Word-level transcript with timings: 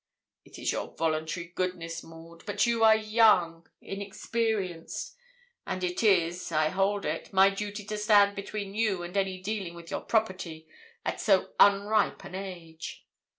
It 0.43 0.57
is 0.57 0.71
your 0.71 0.95
voluntary 0.95 1.49
goodness, 1.53 2.01
Maud. 2.01 2.43
But 2.47 2.65
you 2.65 2.83
are 2.83 2.95
young, 2.95 3.69
inexperienced; 3.81 5.15
and 5.67 5.83
it 5.83 6.01
is, 6.01 6.51
I 6.51 6.69
hold 6.69 7.05
it, 7.05 7.31
my 7.31 7.51
duty 7.51 7.85
to 7.85 7.99
stand 7.99 8.35
between 8.35 8.73
you 8.73 9.03
and 9.03 9.15
any 9.15 9.39
dealing 9.39 9.75
with 9.75 9.91
your 9.91 10.01
property 10.01 10.67
at 11.05 11.21
so 11.21 11.53
unripe 11.59 12.23
an 12.23 12.33
age. 12.33 13.05